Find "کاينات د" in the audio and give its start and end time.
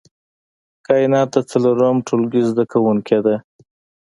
0.85-1.37